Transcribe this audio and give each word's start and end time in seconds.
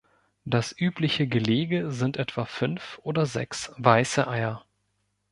Das 0.45 0.75
übliche 0.75 1.27
Gelege 1.27 1.91
sind 1.91 2.17
etwa 2.17 2.45
fünf 2.45 2.99
oder 3.03 3.27
sechs 3.27 3.71
weiße 3.77 4.27
Eier. 4.27 4.65